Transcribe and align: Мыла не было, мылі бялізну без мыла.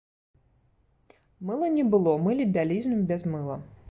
Мыла 1.49 1.67
не 1.77 1.85
было, 1.95 2.11
мылі 2.27 2.49
бялізну 2.57 2.97
без 3.13 3.21
мыла. 3.35 3.63